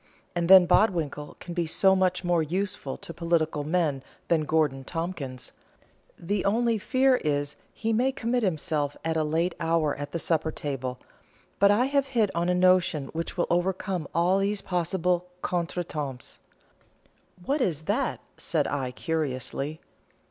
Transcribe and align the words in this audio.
And 0.35 0.49
then 0.49 0.65
Bodwinkle 0.65 1.37
can 1.39 1.53
be 1.53 1.67
so 1.67 1.95
much 1.95 2.23
more 2.23 2.41
useful 2.41 2.97
to 2.97 3.13
political 3.13 3.63
men 3.63 4.01
than 4.29 4.45
Gorgon 4.45 4.83
Tompkins; 4.83 5.51
the 6.17 6.43
only 6.43 6.79
fear 6.79 7.17
is 7.17 7.53
that 7.53 7.61
he 7.71 7.93
may 7.93 8.11
commit 8.11 8.41
himself 8.41 8.97
at 9.05 9.15
a 9.15 9.23
late 9.23 9.53
hour 9.59 9.95
at 9.95 10.11
the 10.11 10.17
supper 10.17 10.51
table, 10.51 10.97
but 11.59 11.69
I 11.69 11.85
have 11.85 12.07
hit 12.07 12.31
on 12.33 12.49
a 12.49 12.55
notion 12.55 13.09
which 13.09 13.37
will 13.37 13.45
overcome 13.51 14.07
all 14.11 14.39
these 14.39 14.61
possible 14.61 15.27
contretemps." 15.43 16.39
"What 17.45 17.61
is 17.61 17.83
that?" 17.83 18.21
said 18.37 18.65
I, 18.65 18.89
curiously. 18.93 19.81